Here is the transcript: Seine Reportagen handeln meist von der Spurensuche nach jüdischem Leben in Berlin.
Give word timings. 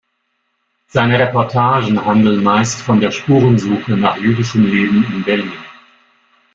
Seine 0.87 1.19
Reportagen 1.19 2.03
handeln 2.03 2.41
meist 2.41 2.79
von 2.81 2.99
der 2.99 3.11
Spurensuche 3.11 3.91
nach 3.95 4.17
jüdischem 4.17 4.65
Leben 4.65 5.03
in 5.03 5.23
Berlin. 5.23 5.53